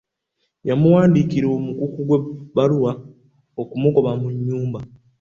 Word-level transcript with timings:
Yamuwandiikira 0.67 1.47
omukuku 1.57 1.99
gw'ebbaluwa 2.07 2.91
okumugoba 3.61 4.11
mu 4.21 4.27
nnyumba. 4.35 4.79